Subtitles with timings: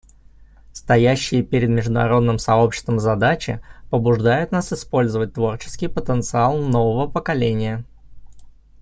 [0.73, 3.61] Стоящие перед международным сообществом задачи
[3.91, 7.85] побуждают нас использовать творческий потенциал нового поколения.